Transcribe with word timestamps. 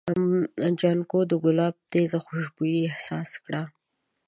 جانکو 0.79 1.19
د 1.29 1.33
ګلاب 1.43 1.75
تېزه 1.91 2.17
خوشبويي 2.25 2.81
احساس 2.91 3.29
کړه. 3.43 3.61